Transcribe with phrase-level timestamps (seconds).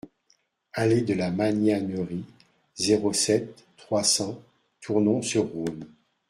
[0.73, 2.25] Allée de la Magnanerie,
[2.75, 4.41] zéro sept, trois cents
[4.81, 5.93] Tournon-sur-Rhône